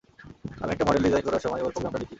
আমি 0.61 0.71
একটা 0.73 0.85
model 0.87 1.03
design 1.03 1.23
করার 1.25 1.43
সময় 1.45 1.61
ওর 1.61 1.73
প্রোগ্রামটা 1.73 1.99
লিখি। 1.99 2.09